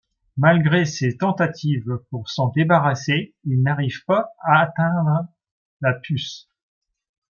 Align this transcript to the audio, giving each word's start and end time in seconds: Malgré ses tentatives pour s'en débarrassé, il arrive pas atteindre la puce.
Malgré 0.35 0.85
ses 0.85 1.15
tentatives 1.15 1.99
pour 2.09 2.27
s'en 2.27 2.47
débarrassé, 2.47 3.35
il 3.43 3.67
arrive 3.67 4.03
pas 4.07 4.31
atteindre 4.39 5.27
la 5.81 5.93
puce. 5.93 6.49